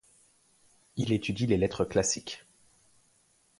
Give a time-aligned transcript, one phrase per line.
[0.97, 2.43] Il étudie les lettres classiques.